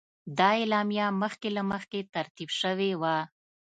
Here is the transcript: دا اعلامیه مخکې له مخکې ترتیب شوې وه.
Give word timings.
دا 0.37 0.49
اعلامیه 0.59 1.07
مخکې 1.21 1.47
له 1.57 1.61
مخکې 1.71 1.99
ترتیب 2.13 2.49
شوې 2.61 2.91
وه. 3.01 3.17